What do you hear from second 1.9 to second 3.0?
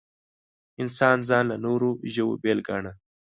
ژوو بېل ګاڼه.